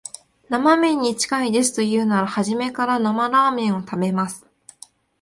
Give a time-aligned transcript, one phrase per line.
[0.49, 4.43] 生めんに近いですと言うなら、初めから生ラーメン食べます